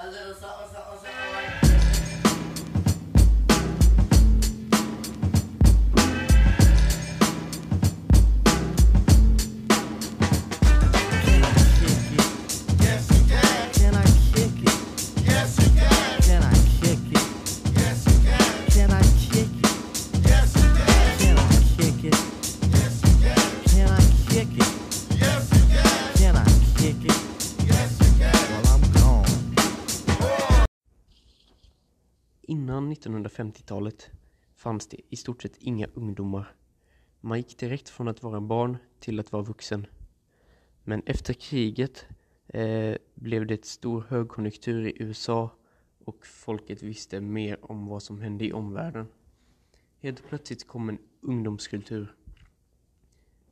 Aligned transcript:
Hazır 0.00 0.26
olsa 0.30 0.46
olsa 0.46 0.92
olsa 0.92 1.08
Innan 32.90 33.26
1950-talet 33.26 34.10
fanns 34.54 34.86
det 34.86 35.00
i 35.08 35.16
stort 35.16 35.42
sett 35.42 35.56
inga 35.56 35.86
ungdomar. 35.94 36.54
Man 37.20 37.38
gick 37.38 37.58
direkt 37.58 37.88
från 37.88 38.08
att 38.08 38.22
vara 38.22 38.40
barn 38.40 38.76
till 38.98 39.20
att 39.20 39.32
vara 39.32 39.42
vuxen. 39.42 39.86
Men 40.84 41.02
efter 41.06 41.34
kriget 41.34 42.06
eh, 42.46 42.96
blev 43.14 43.46
det 43.46 43.54
ett 43.54 43.64
stor 43.64 44.06
högkonjunktur 44.08 44.86
i 44.86 45.02
USA 45.02 45.50
och 45.98 46.26
folket 46.26 46.82
visste 46.82 47.20
mer 47.20 47.70
om 47.70 47.86
vad 47.86 48.02
som 48.02 48.20
hände 48.20 48.44
i 48.44 48.52
omvärlden. 48.52 49.06
Helt 49.98 50.28
plötsligt 50.28 50.66
kom 50.66 50.88
en 50.88 50.98
ungdomskultur. 51.20 52.16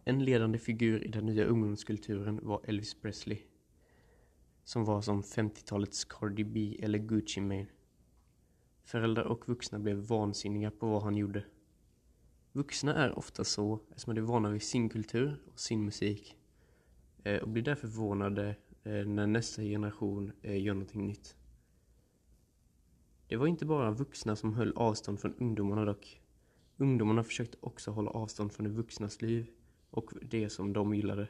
En 0.05 0.25
ledande 0.25 0.59
figur 0.59 1.05
i 1.05 1.09
den 1.09 1.27
nya 1.27 1.45
ungdomskulturen 1.45 2.41
var 2.43 2.61
Elvis 2.65 2.95
Presley. 2.95 3.39
Som 4.65 4.85
var 4.85 5.01
som 5.01 5.23
50-talets 5.23 6.05
Cardi 6.05 6.45
B 6.45 6.77
eller 6.83 6.99
Gucci 6.99 7.41
Mane. 7.41 7.67
Föräldrar 8.89 9.25
och 9.25 9.49
vuxna 9.49 9.79
blev 9.79 9.97
vansinniga 9.97 10.71
på 10.71 10.87
vad 10.87 11.03
han 11.03 11.17
gjorde. 11.17 11.45
Vuxna 12.53 12.95
är 12.95 13.19
ofta 13.19 13.45
så 13.45 13.81
eftersom 13.89 14.15
de 14.15 14.21
är 14.21 14.25
vana 14.25 14.51
vid 14.51 14.63
sin 14.63 14.89
kultur 14.89 15.43
och 15.53 15.61
sin 15.61 15.85
musik 15.85 16.37
eh, 17.25 17.43
och 17.43 17.49
blir 17.49 17.63
därför 17.63 17.89
förvånade 17.89 18.57
eh, 18.85 19.07
när 19.07 19.27
nästa 19.27 19.63
generation 19.63 20.33
eh, 20.43 20.63
gör 20.63 20.75
någonting 20.75 21.07
nytt. 21.07 21.37
Det 23.27 23.37
var 23.37 23.47
inte 23.47 23.67
bara 23.67 23.91
vuxna 23.91 24.37
som 24.37 24.55
höll 24.55 24.73
avstånd 24.77 25.21
från 25.21 25.35
ungdomarna 25.35 25.85
dock. 25.85 26.21
Ungdomarna 26.77 27.25
försökte 27.25 27.59
också 27.61 27.91
hålla 27.91 28.11
avstånd 28.11 28.53
från 28.53 28.65
de 28.65 28.73
vuxnas 28.73 29.23
liv 29.23 29.47
och 29.91 30.11
det 30.23 30.51
som 30.51 30.73
de 30.73 30.95
gillade. 30.95 31.29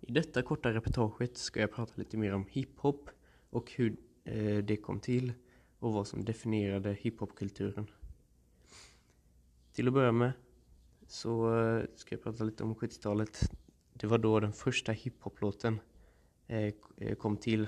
I 0.00 0.12
detta 0.12 0.42
korta 0.42 0.72
reportaget 0.72 1.36
ska 1.36 1.60
jag 1.60 1.72
prata 1.72 1.92
lite 1.96 2.16
mer 2.16 2.34
om 2.34 2.46
hiphop 2.50 3.10
och 3.50 3.72
hur 3.72 3.96
det 4.62 4.76
kom 4.76 5.00
till 5.00 5.32
och 5.84 5.92
vad 5.92 6.06
som 6.06 6.24
definierade 6.24 6.96
hiphopkulturen. 7.00 7.86
Till 9.72 9.88
att 9.88 9.94
börja 9.94 10.12
med 10.12 10.32
så 11.06 11.60
eh, 11.60 11.84
ska 11.96 12.14
jag 12.14 12.22
prata 12.22 12.44
lite 12.44 12.64
om 12.64 12.74
70-talet. 12.74 13.50
Det 13.92 14.06
var 14.06 14.18
då 14.18 14.40
den 14.40 14.52
första 14.52 14.92
hiphop-låten 14.92 15.80
eh, 16.46 16.72
eh, 16.96 17.14
kom 17.14 17.36
till 17.36 17.66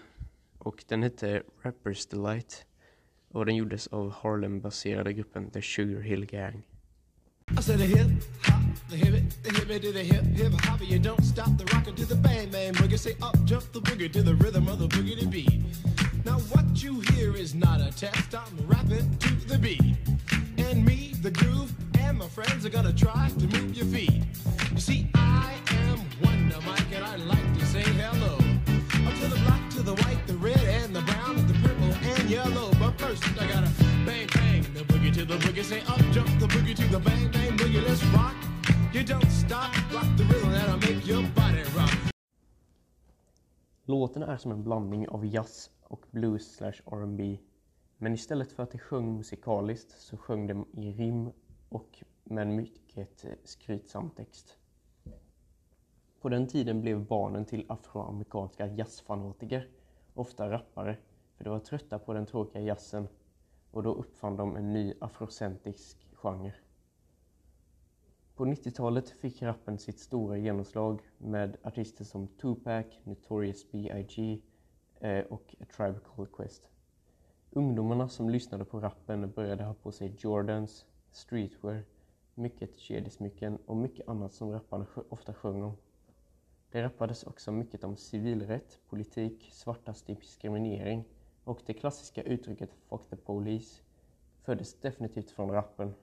och 0.58 0.84
den 0.88 1.02
hette 1.02 1.42
Rappers 1.62 2.06
Delight 2.06 2.66
och 3.28 3.46
den 3.46 3.56
gjordes 3.56 3.86
av 3.86 4.10
Harlem-baserade 4.12 5.12
gruppen 5.12 5.50
The 5.50 5.62
Sugar 5.62 6.00
Hill 6.00 6.26
Gang. 6.26 6.62
I 7.58 7.62
said 7.62 7.80
a 7.80 7.84
hip 7.84 8.06
hop, 8.46 8.90
the 8.90 8.96
hip 8.96 9.14
it, 9.14 9.44
the 9.44 9.50
hip 9.50 9.70
it 9.70 9.82
to 9.82 9.92
the 9.92 10.02
hip 10.02 10.24
hip 10.24 10.52
hop. 10.64 10.80
You 10.82 10.98
don't 10.98 11.22
stop 11.22 11.58
the 11.58 11.64
rocker 11.64 11.92
to 11.92 12.04
the 12.04 12.16
bang 12.16 12.50
bang 12.50 12.72
boogie. 12.74 12.98
Say 12.98 13.12
up 13.22 13.36
jump 13.44 13.72
the 13.72 13.80
boogie 13.80 14.12
to 14.12 14.22
the 14.22 14.34
rhythm 14.34 14.68
of 14.68 14.78
the 14.78 14.88
boogie 14.88 15.20
to 15.20 15.26
beat. 15.26 16.05
Now 16.26 16.40
what 16.50 16.82
you 16.82 16.98
hear 17.12 17.36
is 17.36 17.54
not 17.54 17.80
a 17.80 17.92
test. 17.96 18.34
I'm 18.34 18.66
rapping 18.66 19.16
to 19.18 19.34
the 19.46 19.56
beat, 19.56 19.94
and 20.58 20.84
me, 20.84 21.14
the 21.22 21.30
groove, 21.30 21.72
and 22.00 22.18
my 22.18 22.26
friends 22.26 22.66
are 22.66 22.68
gonna 22.68 22.92
try 22.92 23.30
to 23.38 23.46
move 23.46 23.76
your 23.76 23.86
feet. 23.86 24.24
You 24.72 24.80
see, 24.80 25.08
I 25.14 25.54
am 25.68 26.00
Wonder 26.24 26.60
Mike, 26.66 26.90
and 26.92 27.04
I 27.04 27.14
like 27.14 27.58
to 27.60 27.64
say 27.66 27.84
hello. 28.02 28.34
Up 29.06 29.14
to 29.20 29.28
the 29.28 29.40
black, 29.44 29.70
to 29.70 29.82
the 29.82 29.94
white, 30.02 30.26
the 30.26 30.36
red, 30.38 30.58
and 30.58 30.96
the 30.96 31.02
brown, 31.02 31.36
the 31.46 31.54
purple 31.62 31.94
and 32.02 32.28
yellow. 32.28 32.72
But 32.80 32.98
first, 32.98 33.22
I 33.40 33.46
gotta 33.46 33.70
bang 34.04 34.26
bang 34.34 34.62
the 34.74 34.80
boogie 34.80 35.14
to 35.14 35.24
the 35.24 35.36
boogie. 35.36 35.62
Say 35.62 35.82
up 35.82 36.05
Låten 43.88 44.22
är 44.22 44.36
som 44.36 44.52
en 44.52 44.64
blandning 44.64 45.08
av 45.08 45.26
jazz 45.26 45.70
och 45.82 46.06
blues 46.10 46.56
slash 46.56 46.80
R&B. 46.86 47.38
Men 47.98 48.14
istället 48.14 48.52
för 48.52 48.62
att 48.62 48.70
de 48.70 48.78
sjöng 48.78 49.16
musikaliskt 49.16 49.90
så 49.90 50.16
sjöng 50.16 50.46
de 50.46 50.66
i 50.72 50.92
rim 50.92 51.30
och 51.68 52.04
med 52.24 52.42
en 52.42 52.56
mycket 52.56 53.24
eh, 53.24 53.30
skrytsam 53.44 54.10
text. 54.10 54.58
På 56.20 56.28
den 56.28 56.46
tiden 56.46 56.80
blev 56.80 57.06
barnen 57.06 57.44
till 57.44 57.66
afroamerikanska 57.68 58.66
jazzfanatiker 58.66 59.68
ofta 60.14 60.50
rappare 60.50 60.96
för 61.36 61.44
de 61.44 61.50
var 61.50 61.60
trötta 61.60 61.98
på 61.98 62.12
den 62.12 62.26
tråkiga 62.26 62.62
jazzen 62.62 63.08
och 63.70 63.82
då 63.82 63.94
uppfann 63.94 64.36
de 64.36 64.56
en 64.56 64.72
ny 64.72 64.94
afrocentrisk 65.00 66.08
genre. 66.14 66.52
På 68.36 68.44
90-talet 68.44 69.10
fick 69.10 69.42
rappen 69.42 69.78
sitt 69.78 69.98
stora 69.98 70.36
genomslag 70.36 71.00
med 71.18 71.56
artister 71.62 72.04
som 72.04 72.28
Tupac, 72.28 72.86
Notorious 73.04 73.70
B.I.G. 73.72 74.40
Eh, 75.00 75.24
och 75.24 75.54
A 75.60 75.64
Tribe 75.76 76.00
Called 76.04 76.32
Quest. 76.32 76.68
Ungdomarna 77.50 78.08
som 78.08 78.30
lyssnade 78.30 78.64
på 78.64 78.80
rappen 78.80 79.30
började 79.30 79.64
ha 79.64 79.74
på 79.74 79.92
sig 79.92 80.14
Jordans, 80.18 80.86
streetwear, 81.10 81.84
mycket 82.34 82.78
kedjesmycken 82.78 83.58
och 83.66 83.76
mycket 83.76 84.08
annat 84.08 84.32
som 84.32 84.52
rapparna 84.52 84.86
ofta 85.08 85.34
sjöng 85.34 85.62
om. 85.62 85.76
Det 86.70 86.82
rappades 86.82 87.22
också 87.22 87.52
mycket 87.52 87.84
om 87.84 87.96
civilrätt, 87.96 88.80
politik, 88.88 89.48
svartas 89.52 90.02
diskriminering 90.02 91.04
och 91.44 91.62
det 91.66 91.74
klassiska 91.74 92.22
uttrycket 92.22 92.70
“fuck 92.88 93.10
the 93.10 93.16
police” 93.16 93.82
föddes 94.42 94.74
definitivt 94.74 95.30
från 95.30 95.50
rappen. 95.50 95.94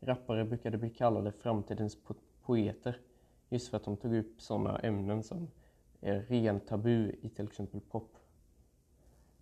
Rappare 0.00 0.44
brukade 0.44 0.78
bli 0.78 0.90
kallade 0.90 1.32
framtidens 1.32 1.98
po- 2.06 2.16
poeter 2.42 3.00
just 3.48 3.68
för 3.68 3.76
att 3.76 3.84
de 3.84 3.96
tog 3.96 4.14
upp 4.14 4.40
sådana 4.40 4.78
ämnen 4.78 5.22
som 5.22 5.50
är 6.00 6.20
ren 6.20 6.60
tabu 6.60 7.12
i 7.20 7.28
till 7.28 7.44
exempel 7.46 7.80
pop. 7.80 8.16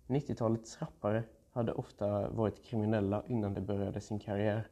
90-talets 0.07 0.81
rappare 0.81 1.23
hade 1.51 1.73
ofta 1.73 2.29
varit 2.29 2.63
kriminella 2.63 3.23
innan 3.27 3.53
de 3.53 3.61
började 3.61 4.01
sin 4.01 4.19
karriär, 4.19 4.67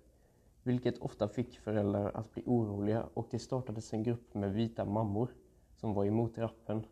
vilket 0.63 0.97
ofta 0.97 1.27
fick 1.27 1.59
föräldrar 1.59 2.11
att 2.13 2.33
bli 2.33 2.43
oroliga 2.45 3.07
och 3.13 3.27
det 3.31 3.39
startades 3.39 3.93
en 3.93 4.03
grupp 4.03 4.33
med 4.33 4.53
vita 4.53 4.85
mammor 4.85 5.29
som 5.75 5.93
var 5.93 6.05
emot 6.05 6.37
rappen 6.37 6.85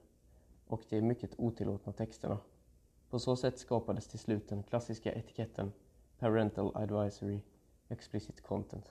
och 0.68 0.82
de 0.90 1.02
mycket 1.02 1.32
otillåtna 1.38 1.94
texterna. 1.94 2.38
På 3.10 3.20
så 3.20 3.36
sätt 3.36 3.60
skapades 3.60 4.08
till 4.08 4.20
slut 4.20 4.50
den 4.50 4.64
klassiska 4.64 5.14
etiketten 5.14 5.72
Parental 6.20 6.72
Advisory 6.76 7.40
Explicit 7.92 8.42
Content. 8.42 8.90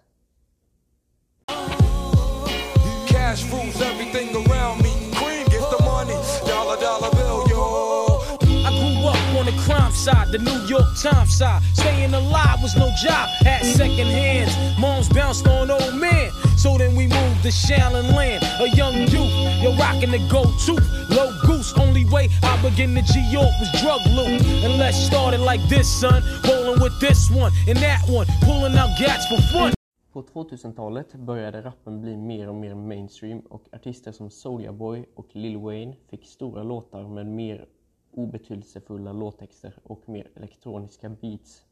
Cash 3.09 3.45
rules 3.51 3.81
everything 3.81 4.29
around 4.47 4.83
me. 4.83 4.93
Cream 5.15 5.47
get 5.47 5.65
the 5.71 5.83
money, 5.85 6.15
dollar 6.47 6.79
dollar 6.79 7.11
bill, 7.13 7.49
yo. 7.49 8.21
I 8.43 8.71
grew 8.71 9.09
up 9.09 9.17
on 9.39 9.47
the 9.47 9.63
crime 9.65 9.93
side, 9.93 10.31
the 10.33 10.39
New 10.39 10.61
York 10.67 10.85
Times 11.01 11.35
side. 11.35 11.63
Staying 11.73 12.13
alive 12.13 12.61
was 12.63 12.77
no 12.77 12.91
job, 13.03 13.29
had 13.41 13.65
second 13.65 14.07
hands. 14.07 14.55
Moms 14.79 15.09
bounced 15.09 15.49
on 15.49 15.71
old 15.71 15.95
men. 15.95 16.31
So 16.59 16.77
then 16.77 16.95
we 16.95 17.07
moved 17.07 17.43
to 17.43 17.49
Shallon 17.49 18.15
Land, 18.15 18.45
a 18.61 18.69
young 18.77 18.95
youth. 19.09 19.63
You're 19.63 19.77
rocking 19.77 20.11
the 20.11 20.19
go 20.29 20.45
to 20.45 20.73
low 21.15 21.40
loose. 21.61 21.75
Only 21.77 22.05
way 22.05 22.29
I 22.43 22.55
begin 22.63 22.95
to 22.97 23.03
G 23.13 23.21
York 23.33 23.53
was 23.61 23.71
drug 23.83 24.01
loot. 24.17 24.41
And 24.65 24.79
let's 24.79 24.99
start 25.07 25.35
it 25.35 25.41
like 25.41 25.63
this, 25.69 26.01
son. 26.01 26.23
Rolling 26.49 26.81
with 26.83 27.01
this 27.01 27.31
one 27.31 27.53
and 27.69 27.79
that 27.79 28.01
one, 28.09 28.27
pulling 28.43 28.77
out 28.79 28.99
gats 28.99 29.27
for 29.29 29.41
fun. 29.53 29.73
På 30.13 30.23
2000-talet 30.23 31.15
började 31.15 31.63
rappen 31.63 32.01
bli 32.01 32.17
mer 32.17 32.49
och 32.49 32.55
mer 32.55 32.75
mainstream 32.75 33.41
och 33.41 33.69
artister 33.73 34.13
som 34.13 34.31
Soulja 34.31 34.73
Boy 34.73 35.05
och 35.15 35.27
Lil 35.33 35.57
Wayne 35.57 35.97
fick 36.09 36.27
stora 36.27 36.63
låtar 36.63 37.09
med 37.09 37.27
mer 37.27 37.67
obetydelsefulla 38.13 39.13
låttexter 39.13 39.75
och 39.83 40.09
mer 40.09 40.31
elektroniska 40.37 41.09
beats. 41.09 41.63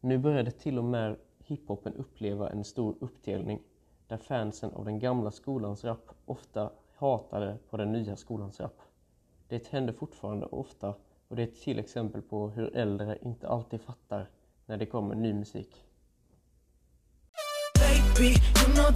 Nu 0.00 0.18
började 0.18 0.50
till 0.50 0.78
och 0.78 0.84
med 0.84 1.16
hiphopen 1.44 1.94
uppleva 1.94 2.50
en 2.50 2.64
stor 2.64 2.94
uppdelning 3.00 3.60
där 4.08 4.16
fansen 4.16 4.70
av 4.70 4.84
den 4.84 4.98
gamla 4.98 5.30
skolans 5.30 5.84
rap 5.84 6.10
ofta 6.24 6.70
hatade 7.00 7.58
på 7.70 7.76
den 7.76 7.92
nya 7.92 8.16
skolans 8.16 8.60
rap. 8.60 8.80
Det 9.48 9.66
händer 9.66 9.92
fortfarande 9.92 10.46
ofta 10.46 10.94
och 11.28 11.36
det 11.36 11.42
är 11.42 11.46
ett 11.46 11.62
till 11.62 11.78
exempel 11.78 12.22
på 12.22 12.48
hur 12.50 12.76
äldre 12.76 13.18
inte 13.22 13.48
alltid 13.48 13.80
fattar 13.80 14.30
när 14.66 14.76
det 14.76 14.86
kommer 14.86 15.14
ny 15.14 15.32
musik. 15.32 15.84
Baby, 17.74 18.28
you 18.28 18.74
know 18.74 18.90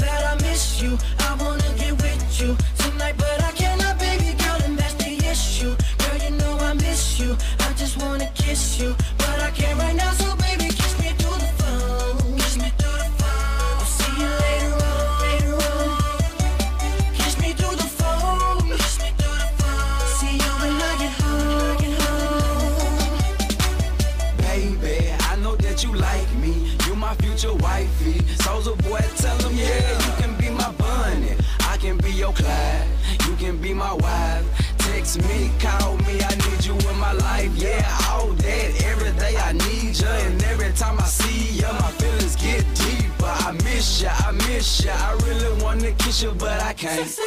Clyde. 32.35 32.89
You 33.27 33.35
can 33.37 33.57
be 33.59 33.75
my 33.75 33.93
wife. 33.93 34.47
Text 34.79 35.19
me, 35.29 35.51
call 35.61 35.97
me, 36.07 36.15
I 36.31 36.35
need 36.45 36.65
you 36.67 36.75
in 36.91 36.99
my 36.99 37.13
life. 37.13 37.53
Yeah, 37.57 38.11
all 38.11 38.29
that, 38.45 38.69
every 38.91 39.13
day 39.19 39.35
I 39.37 39.53
need 39.53 39.95
you. 40.03 40.13
And 40.27 40.43
every 40.53 40.73
time 40.73 40.99
I 40.99 41.07
see 41.07 41.59
you, 41.61 41.71
my 41.85 41.91
feelings 42.01 42.37
get 42.37 42.65
deeper. 42.75 43.33
I 43.49 43.53
miss 43.65 44.03
you, 44.03 44.09
I 44.09 44.33
miss 44.49 44.85
you. 44.85 44.91
I 44.91 45.13
really 45.27 45.63
wanna 45.63 45.93
kiss 45.93 46.23
you, 46.23 46.33
but 46.33 46.61
I 46.71 46.73
can't. 46.75 47.19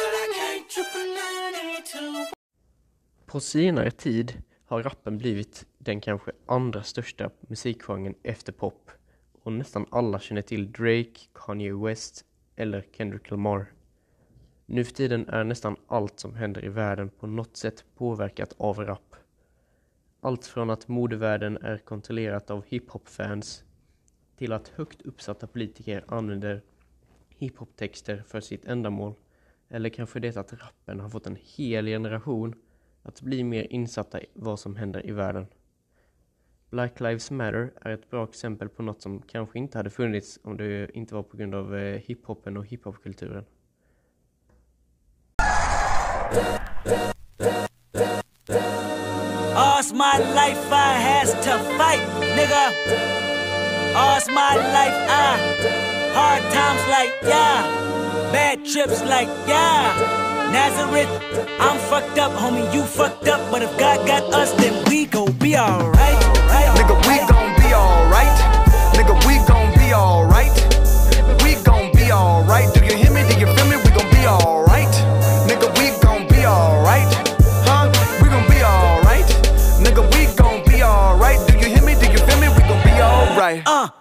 På 3.26 3.40
senare 3.40 3.90
tid 3.90 4.42
har 4.64 4.82
rappen 4.82 5.18
blivit 5.18 5.66
den 5.78 6.00
kanske 6.00 6.30
andra 6.46 6.82
största 6.82 7.30
musikgenren 7.48 8.14
efter 8.22 8.52
pop 8.52 8.90
och 9.42 9.52
nästan 9.52 9.86
alla 9.90 10.18
känner 10.18 10.42
till 10.42 10.72
Drake, 10.72 11.20
Kanye 11.34 11.72
West 11.72 12.24
eller 12.56 12.84
Kendrick 12.96 13.30
Lamar. 13.30 13.66
Nu 14.70 14.84
för 14.84 14.92
tiden 14.92 15.28
är 15.28 15.44
nästan 15.44 15.76
allt 15.86 16.20
som 16.20 16.34
händer 16.34 16.64
i 16.64 16.68
världen 16.68 17.10
på 17.10 17.26
något 17.26 17.56
sätt 17.56 17.84
påverkat 17.96 18.54
av 18.58 18.84
rap. 18.84 19.16
Allt 20.20 20.46
från 20.46 20.70
att 20.70 20.88
modevärlden 20.88 21.56
är 21.56 21.78
kontrollerat 21.78 22.50
av 22.50 22.64
hiphop-fans 22.66 23.64
till 24.36 24.52
att 24.52 24.68
högt 24.68 25.02
uppsatta 25.02 25.46
politiker 25.46 26.04
använder 26.08 26.62
hiphop-texter 27.28 28.22
för 28.26 28.40
sitt 28.40 28.64
ändamål. 28.64 29.14
Eller 29.68 29.88
kanske 29.88 30.20
det 30.20 30.36
att 30.36 30.52
rappen 30.52 31.00
har 31.00 31.08
fått 31.08 31.26
en 31.26 31.38
hel 31.56 31.86
generation 31.86 32.54
att 33.02 33.20
bli 33.20 33.44
mer 33.44 33.66
insatta 33.72 34.20
i 34.20 34.26
vad 34.34 34.60
som 34.60 34.76
händer 34.76 35.06
i 35.06 35.10
världen. 35.10 35.46
Black 36.70 37.00
Lives 37.00 37.30
Matter 37.30 37.72
är 37.80 37.90
ett 37.90 38.10
bra 38.10 38.24
exempel 38.24 38.68
på 38.68 38.82
något 38.82 39.02
som 39.02 39.22
kanske 39.22 39.58
inte 39.58 39.78
hade 39.78 39.90
funnits 39.90 40.40
om 40.42 40.56
det 40.56 40.90
inte 40.94 41.14
var 41.14 41.22
på 41.22 41.36
grund 41.36 41.54
av 41.54 41.76
eh, 41.76 42.00
hiphopen 42.00 42.56
och 42.56 42.66
hiphopkulturen. 42.66 43.44
All's 49.56 49.92
my 49.92 50.18
life 50.34 50.72
I 50.72 50.92
has 51.08 51.32
to 51.44 51.58
fight, 51.76 52.00
nigga. 52.36 52.64
All's 53.94 54.28
my 54.28 54.54
life 54.56 54.98
I 55.08 55.68
hard 56.14 56.42
times 56.52 56.82
like 56.88 57.12
yeah, 57.22 57.62
bad 58.32 58.64
trips 58.64 59.02
like 59.04 59.28
yeah. 59.46 60.26
Nazareth, 60.52 61.10
I'm 61.60 61.78
fucked 61.90 62.18
up, 62.18 62.32
homie. 62.32 62.72
You 62.72 62.82
fucked 62.82 63.28
up, 63.28 63.40
but 63.50 63.62
if 63.62 63.78
God 63.78 64.06
got 64.06 64.22
us, 64.32 64.52
then 64.54 64.72
we 64.88 65.04
gon' 65.04 65.32
be 65.32 65.56
alright. 65.58 66.20
Nigga, 66.78 66.96
we 67.08 67.16
gon' 67.28 67.54
be 67.60 67.74
alright. 67.74 68.38
Nigga, 68.96 69.14
we 69.26 69.34
gon' 69.46 69.57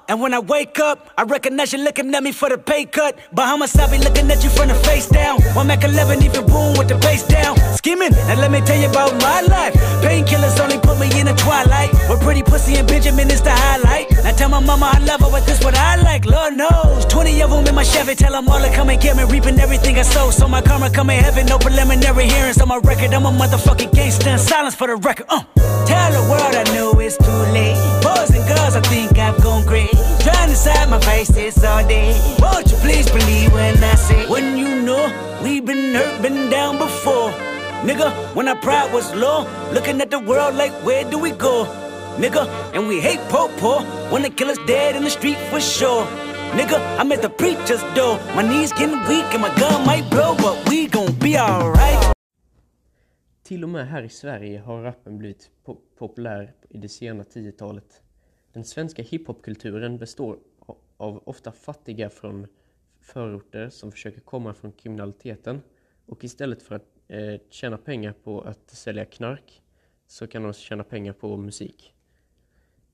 and 0.07 0.21
when 0.21 0.33
I 0.33 0.39
wake 0.39 0.79
up, 0.79 1.09
I 1.17 1.23
recognize 1.23 1.73
you 1.73 1.79
looking 1.79 2.13
at 2.15 2.23
me 2.23 2.31
for 2.31 2.49
the 2.49 2.57
pay 2.57 2.85
cut. 2.85 3.17
Bahamas, 3.33 3.75
I 3.75 3.91
be 3.91 3.97
looking 3.97 4.31
at 4.31 4.43
you 4.43 4.49
from 4.49 4.69
the 4.69 4.75
face 4.75 5.07
down. 5.07 5.41
One 5.53 5.67
Mac 5.67 5.83
11, 5.83 6.23
even 6.23 6.45
boom 6.45 6.77
with 6.77 6.87
the 6.87 6.95
bass 6.95 7.27
down. 7.27 7.57
Skimming, 7.75 8.13
and 8.13 8.39
let 8.39 8.51
me 8.51 8.61
tell 8.61 8.79
you 8.79 8.89
about 8.89 9.13
my 9.21 9.41
life. 9.41 9.73
Painkillers 10.01 10.59
only 10.59 10.76
in 11.19 11.25
the 11.25 11.33
twilight. 11.33 11.91
With 12.09 12.21
pretty 12.21 12.43
pussy 12.43 12.75
and 12.75 12.87
Benjamin 12.87 13.29
is 13.29 13.41
the 13.41 13.51
highlight. 13.51 14.11
Now 14.23 14.31
tell 14.31 14.49
my 14.49 14.59
mama 14.59 14.91
I 14.93 14.99
love 14.99 15.21
her, 15.21 15.29
but 15.29 15.45
this 15.45 15.63
what 15.63 15.75
I 15.77 15.95
like. 16.01 16.25
Lord 16.25 16.55
knows. 16.55 17.05
20 17.05 17.41
of 17.41 17.49
them 17.51 17.65
in 17.65 17.75
my 17.75 17.83
Chevy, 17.83 18.15
tell 18.15 18.31
them 18.31 18.47
all 18.47 18.59
to 18.59 18.71
come 18.73 18.89
and 18.89 19.01
get 19.01 19.17
me. 19.17 19.23
Reaping 19.23 19.59
everything 19.59 19.97
I 19.97 20.03
sow. 20.03 20.31
So 20.31 20.47
my 20.47 20.61
karma 20.61 20.89
come 20.89 21.09
in 21.09 21.23
heaven, 21.23 21.45
no 21.45 21.57
preliminary 21.57 22.25
hearings 22.25 22.59
on 22.61 22.67
my 22.67 22.77
record. 22.77 23.13
I'm 23.13 23.25
a 23.25 23.31
motherfucking 23.31 23.93
gangster 23.93 24.37
silence 24.37 24.75
for 24.75 24.87
the 24.87 24.95
record. 24.95 25.25
Uh. 25.29 25.43
Tell 25.85 26.11
the 26.11 26.23
world 26.29 26.55
I 26.55 26.63
know 26.75 26.99
it's 26.99 27.17
too 27.17 27.41
late. 27.55 27.77
Boys 28.03 28.31
and 28.31 28.45
girls, 28.47 28.75
I 28.75 28.81
think 28.81 29.17
I've 29.17 29.41
gone 29.41 29.65
great. 29.65 29.91
Trying 30.19 30.49
to 30.49 30.55
side 30.55 30.89
my 30.89 30.99
face 30.99 31.29
this 31.29 31.63
all 31.63 31.85
day. 31.87 32.11
Won't 32.39 32.69
you 32.71 32.77
please 32.77 33.09
believe 33.09 33.53
when 33.53 33.81
I 33.83 33.95
say, 33.95 34.27
when 34.27 34.57
you 34.57 34.81
know 34.81 35.03
we've 35.43 35.65
been 35.65 35.95
hurt, 35.95 36.21
been 36.21 36.49
down. 36.49 36.76
Nigga, 37.87 38.11
when 38.35 38.49
our 38.49 38.57
pride 38.57 38.93
was 38.93 39.15
low, 39.15 39.47
looking 39.73 40.01
at 40.01 40.11
the 40.11 40.19
world 40.19 40.55
like, 40.55 40.73
where 40.85 41.09
do 41.09 41.17
we 41.17 41.31
go? 41.31 41.63
Nigga, 42.17 42.43
and 42.75 42.85
we 42.85 42.99
hate 42.99 43.21
po 43.29 43.47
po, 43.59 43.79
wanna 44.11 44.29
kill 44.29 44.49
us 44.49 44.57
dead 44.67 44.95
in 44.97 45.03
the 45.03 45.09
street 45.09 45.37
for 45.49 45.61
sure. 45.61 46.05
Nigga, 46.51 46.77
I'm 46.99 47.09
at 47.13 47.21
the 47.21 47.29
preacher's 47.29 47.81
door. 47.95 48.19
My 48.35 48.41
knees 48.41 48.73
getting 48.73 48.99
weak 49.07 49.27
and 49.33 49.41
my 49.41 49.55
gun 49.55 49.85
might 49.85 50.09
blow, 50.11 50.35
but 50.35 50.69
we 50.69 50.87
gon' 50.87 51.13
be 51.19 51.37
alright. 51.37 52.13
Till 53.43 53.63
och 53.63 53.69
med 53.69 53.87
här 53.87 54.03
i 54.03 54.09
Sverige 54.09 54.59
har 54.59 54.81
rappen 54.83 55.17
blivit 55.17 55.49
po- 55.65 55.77
populär 55.97 56.53
i 56.69 56.77
det 56.77 56.89
sena 56.89 57.23
10-talet. 57.23 58.01
Den 58.53 58.63
svenska 58.65 59.01
hiphopkulturen 59.03 59.97
består 59.97 60.37
av 60.97 61.21
ofta 61.25 61.51
fattiga 61.51 62.09
från 62.09 62.47
förorter 63.01 63.69
som 63.69 63.91
försöker 63.91 64.21
komma 64.21 64.53
från 64.53 64.71
kriminaliteten 64.71 65.61
och 66.05 66.23
istället 66.23 66.63
för 66.63 66.75
att 66.75 66.96
eh, 67.07 67.41
tjäna 67.49 67.77
pengar 67.77 68.13
på 68.23 68.41
att 68.41 68.69
sälja 68.69 69.05
knark 69.05 69.61
så 70.07 70.27
kan 70.27 70.43
de 70.43 70.53
tjäna 70.53 70.83
pengar 70.83 71.13
på 71.13 71.37
musik. 71.37 71.93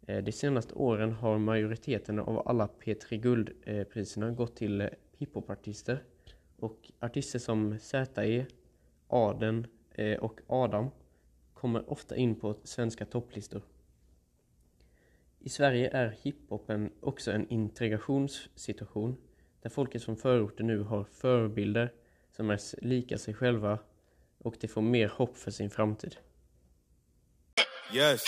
Eh, 0.08 0.24
de 0.24 0.32
senaste 0.32 0.74
åren 0.74 1.12
har 1.12 1.38
majoriteten 1.38 2.20
av 2.20 2.48
alla 2.48 2.70
P3 2.84 3.18
Guld-priserna 3.18 4.32
gått 4.32 4.56
till 4.56 4.82
eh, 4.82 4.90
hiphopartister 5.18 6.04
och 6.60 6.92
artister 7.00 7.40
som 7.40 7.80
ZE, 7.80 8.46
Aden 9.08 9.68
eh, 9.92 10.20
och 10.20 10.42
Adam 10.48 10.90
kommer 11.54 11.92
ofta 11.92 12.16
in 12.16 12.36
på 12.36 12.56
svenska 12.64 13.06
topplistor. 13.06 13.62
I 15.40 15.50
Sverige 15.50 15.90
är 15.90 16.16
hiphopen 16.22 16.92
också 17.00 17.32
en 17.32 17.50
integrationssituation 17.50 19.18
där 19.62 19.70
folket 19.70 20.04
från 20.04 20.18
förorten 20.18 20.68
nu 20.68 20.80
har 20.80 21.04
förebilder 21.04 21.94
som 22.32 22.50
är 22.50 22.86
lika 22.86 23.18
sig 23.18 23.34
själva 23.34 23.80
och 24.44 24.54
de 24.62 24.68
får 24.68 24.82
mer 24.82 25.08
hopp 25.08 25.38
för 25.38 25.52
sin 25.52 25.70
framtid. 25.70 26.16
Yes. 27.94 28.22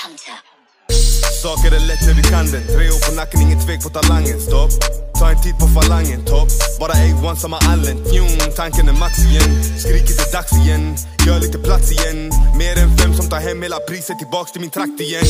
Saker 1.43 1.75
är 1.75 1.79
lätt 1.89 2.03
när 2.07 2.13
vi 2.13 2.24
kan 2.24 2.45
det. 2.45 2.62
Tre 2.75 2.86
år 2.95 3.10
på 3.10 3.15
nacken, 3.15 3.41
ingen 3.41 3.60
tvek 3.65 3.84
på 3.84 3.89
talangen. 3.89 4.39
Stopp, 4.39 4.72
ta 5.19 5.29
en 5.29 5.41
tid 5.43 5.55
på 5.62 5.67
falangen. 5.67 6.25
Topp, 6.25 6.50
bara 6.79 6.93
A1 6.93 7.36
som 7.36 7.53
har 7.53 7.63
anlänt 7.72 8.01
Fjum, 8.10 8.51
tanken 8.55 8.88
är 8.88 8.98
max 9.03 9.13
igen. 9.27 9.51
Skriket 9.84 10.17
är 10.25 10.31
dags 10.38 10.53
igen. 10.62 10.95
Gör 11.27 11.39
lite 11.39 11.57
plats 11.57 11.91
igen. 11.91 12.31
Mer 12.57 12.75
än 12.84 12.98
fem 12.98 13.13
som 13.13 13.29
tar 13.29 13.39
hem 13.39 13.62
hela 13.62 13.79
priset 13.89 14.19
Tillbaks 14.19 14.51
till 14.51 14.62
min 14.62 14.69
trakt 14.69 15.00
igen. 15.01 15.25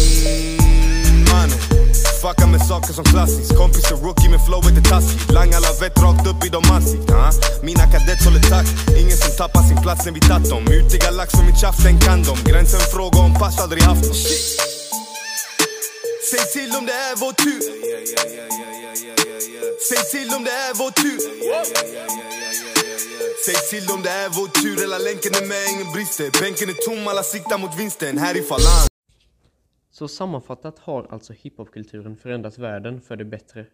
Mannen 1.32 1.85
Fucka 2.26 2.48
med 2.48 2.62
saker 2.68 2.94
som 2.94 3.06
klassiskt. 3.06 3.58
Kompis 3.58 3.92
är 3.92 3.96
rookie 3.96 4.30
men 4.30 4.40
flowet 4.48 4.78
är 4.82 4.86
taskigt. 4.92 5.32
Langar 5.32 5.58
alla 5.58 5.72
vett 5.82 5.98
rakt 6.06 6.28
upp 6.32 6.46
i 6.46 6.50
dom 6.50 6.64
ansikt 6.76 7.10
uh. 7.12 7.30
Mina 7.68 7.86
kadets 7.92 8.26
håller 8.26 8.44
takt. 8.54 8.70
Ingen 9.02 9.18
som 9.24 9.32
tappar 9.42 9.64
sin 9.70 9.80
plats 9.86 10.06
när 10.06 10.14
vi 10.18 10.20
tatt 10.20 10.46
dem. 10.50 10.64
Mutiga 10.64 11.12
lax 11.12 11.30
som 11.32 11.46
mitt 11.46 11.60
tjafs, 11.62 11.84
den 11.84 12.00
kan 12.00 12.24
dom 12.24 12.40
Gränsen 12.46 12.80
fråga 12.96 13.20
om 13.28 13.34
pass, 13.42 13.60
aldrig 13.64 13.84
haft 13.84 14.04
dem. 14.08 14.16
Säg 16.30 16.44
till 16.56 16.72
om 16.80 16.86
det 16.90 16.98
är 17.10 17.16
vår 17.24 17.34
tur. 17.44 17.62
Säg 19.88 20.02
till 20.14 20.30
om 20.38 20.44
det 20.48 20.56
är 20.68 20.74
vår 20.82 20.92
tur. 21.02 21.20
Säg 23.46 23.58
till 23.72 23.86
om 23.96 24.02
det 24.06 24.14
är 24.24 24.30
vår 24.30 24.48
tur. 24.48 24.78
Hela 24.82 24.98
länken 24.98 25.34
är 25.40 25.46
med, 25.52 25.64
ingen 25.74 25.90
brister. 25.94 26.28
Bänken 26.42 26.70
är 26.70 26.78
tom, 26.88 27.08
alla 27.08 27.24
siktar 27.24 27.58
mot 27.58 27.74
vinsten. 27.80 28.18
Här 28.18 28.36
i 28.38 28.42
Falan 28.42 28.95
så 29.98 30.08
sammanfattat 30.08 30.80
har 30.80 31.08
alltså 31.10 31.34
hiphopkulturen 31.34 32.18
förändrat 32.18 32.58
världen 32.58 33.02
för 33.02 33.16
det 33.16 33.26
bättre. 33.26 33.66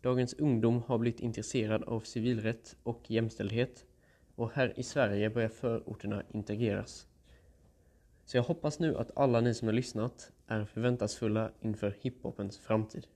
Dagens 0.00 0.34
ungdom 0.34 0.82
har 0.86 0.98
blivit 0.98 1.20
intresserad 1.20 1.82
av 1.82 2.00
civilrätt 2.00 2.76
och 2.82 3.10
jämställdhet 3.10 3.84
och 4.34 4.52
här 4.54 4.72
i 4.76 4.82
Sverige 4.82 5.30
börjar 5.30 5.48
förorterna 5.48 6.22
integreras. 6.32 7.06
Så 8.24 8.36
jag 8.36 8.44
hoppas 8.44 8.78
nu 8.78 8.96
att 8.96 9.18
alla 9.18 9.40
ni 9.40 9.54
som 9.54 9.68
har 9.68 9.72
lyssnat 9.72 10.30
är 10.46 10.64
förväntansfulla 10.64 11.50
inför 11.60 11.96
hiphopens 12.00 12.58
framtid. 12.58 13.06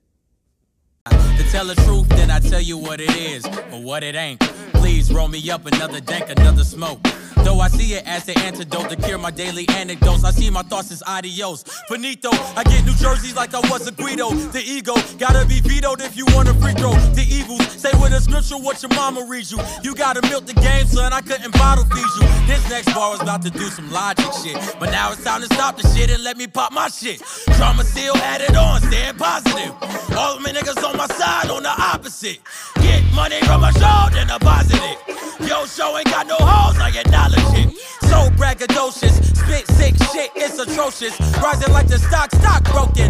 Please 5.05 5.13
roll 5.13 5.27
me 5.27 5.51
up 5.51 5.63
another 5.67 5.99
dank, 5.99 6.31
another 6.31 6.63
smoke. 6.63 6.99
Though 7.43 7.59
I 7.59 7.67
see 7.67 7.93
it 7.93 8.07
as 8.07 8.25
the 8.25 8.35
antidote 8.39 8.89
to 8.89 8.95
cure 8.95 9.19
my 9.19 9.29
daily 9.29 9.69
anecdotes. 9.69 10.23
I 10.23 10.31
see 10.31 10.49
my 10.49 10.63
thoughts 10.63 10.91
as 10.91 11.03
adios. 11.05 11.63
Finito, 11.87 12.29
I 12.31 12.63
get 12.63 12.83
New 12.85 12.95
Jerseys 12.95 13.35
like 13.35 13.53
I 13.53 13.59
was 13.69 13.87
a 13.87 13.91
Guido. 13.91 14.31
The 14.31 14.63
ego 14.65 14.95
gotta 15.19 15.45
be 15.45 15.59
vetoed 15.59 16.01
if 16.01 16.17
you 16.17 16.25
want 16.33 16.49
a 16.49 16.55
free 16.55 16.73
throw. 16.73 16.93
The 17.13 17.21
evils 17.29 17.61
say 17.73 17.91
with 18.01 18.13
a 18.13 18.19
scripture 18.19 18.57
what 18.57 18.81
your 18.81 18.89
mama 18.95 19.27
reads 19.29 19.51
you. 19.51 19.59
You 19.83 19.93
gotta 19.93 20.23
milk 20.27 20.47
the 20.47 20.53
game, 20.53 20.87
son. 20.87 21.13
I 21.13 21.21
couldn't 21.21 21.53
bottle 21.53 21.85
feed 21.85 22.09
you. 22.17 22.27
This 22.47 22.67
next 22.67 22.91
bar 22.95 23.11
was 23.11 23.21
about 23.21 23.43
to 23.43 23.51
do 23.51 23.67
some 23.69 23.91
logic 23.91 24.25
shit. 24.41 24.57
But 24.79 24.89
now 24.89 25.11
it's 25.11 25.23
time 25.23 25.41
to 25.41 25.53
stop 25.53 25.77
the 25.77 25.87
shit 25.93 26.09
and 26.09 26.23
let 26.23 26.35
me 26.35 26.47
pop 26.47 26.71
my 26.73 26.87
shit. 26.87 27.21
Drama 27.57 27.83
still 27.83 28.15
it 28.15 28.57
on, 28.57 28.81
staying 28.81 29.17
positive. 29.17 29.71
All 30.17 30.39
my 30.39 30.49
niggas 30.49 30.83
on 30.83 30.97
my 30.97 31.07
side, 31.07 31.51
on 31.51 31.61
the 31.61 31.69
opposite. 31.69 32.39
Get 32.81 33.03
money 33.13 33.39
from 33.41 33.63
a 33.63 33.71
show, 33.73 34.09
then 34.11 34.27
deposit 34.27 34.94
it. 35.07 35.47
Yo, 35.47 35.65
show 35.65 35.97
ain't 35.97 36.07
got 36.07 36.27
no 36.27 36.37
hoes, 36.39 36.77
I 36.79 36.89
acknowledge 36.89 37.39
it. 37.59 37.77
So 38.01 38.29
braggadocious, 38.37 39.15
spit 39.35 39.67
sick 39.75 39.95
shit, 40.11 40.31
it's 40.35 40.57
atrocious. 40.59 41.19
Rising 41.41 41.73
like 41.73 41.87
the 41.87 41.99
stock, 41.99 42.31
stock 42.31 42.63
broken. 42.71 42.95